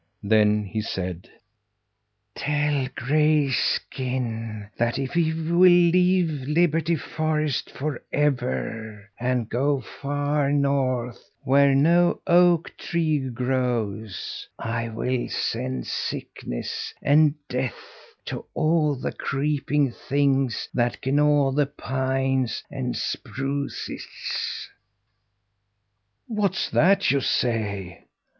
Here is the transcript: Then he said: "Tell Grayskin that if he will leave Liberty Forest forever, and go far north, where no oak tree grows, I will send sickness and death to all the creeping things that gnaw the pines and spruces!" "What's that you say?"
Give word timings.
Then 0.23 0.63
he 0.65 0.81
said: 0.81 1.29
"Tell 2.33 2.87
Grayskin 2.97 4.67
that 4.75 4.97
if 4.97 5.13
he 5.13 5.31
will 5.31 5.69
leave 5.69 6.47
Liberty 6.47 6.95
Forest 6.95 7.69
forever, 7.69 9.11
and 9.19 9.47
go 9.47 9.79
far 9.79 10.51
north, 10.51 11.29
where 11.43 11.75
no 11.75 12.19
oak 12.25 12.75
tree 12.77 13.29
grows, 13.29 14.49
I 14.57 14.89
will 14.89 15.29
send 15.29 15.85
sickness 15.85 16.95
and 17.03 17.35
death 17.47 18.15
to 18.25 18.45
all 18.55 18.95
the 18.95 19.11
creeping 19.13 19.91
things 19.91 20.67
that 20.73 21.05
gnaw 21.05 21.51
the 21.51 21.67
pines 21.67 22.63
and 22.71 22.97
spruces!" 22.97 24.07
"What's 26.25 26.71
that 26.71 27.11
you 27.11 27.19
say?" 27.21 28.05